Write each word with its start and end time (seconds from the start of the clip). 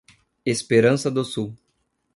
Esperança 0.43 1.11
do 1.11 1.23
Sul 1.23 1.55